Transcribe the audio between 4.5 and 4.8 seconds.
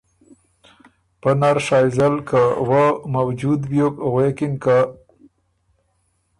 که